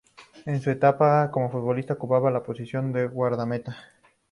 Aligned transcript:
En 0.47 0.59
su 0.59 0.71
etapa 0.71 1.29
como 1.29 1.51
futbolista 1.51 1.93
ocupaba 1.93 2.31
la 2.31 2.41
posición 2.41 2.91
de 2.91 3.05
guardameta. 3.07 3.77